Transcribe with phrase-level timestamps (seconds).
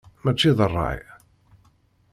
[0.23, 0.99] Mačči d rray.